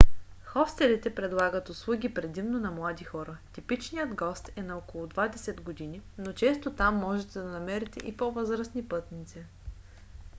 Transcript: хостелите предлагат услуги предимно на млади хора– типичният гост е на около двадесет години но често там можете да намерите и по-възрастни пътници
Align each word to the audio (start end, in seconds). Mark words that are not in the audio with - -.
хостелите 0.45 1.15
предлагат 1.15 1.69
услуги 1.69 2.13
предимно 2.13 2.59
на 2.59 2.71
млади 2.71 3.03
хора– 3.03 3.37
типичният 3.53 4.13
гост 4.15 4.49
е 4.55 4.63
на 4.63 4.77
около 4.77 5.07
двадесет 5.07 5.61
години 5.61 6.01
но 6.17 6.33
често 6.33 6.71
там 6.73 6.95
можете 6.95 7.39
да 7.41 7.49
намерите 7.49 8.07
и 8.07 8.17
по-възрастни 8.17 8.87
пътници 8.87 9.43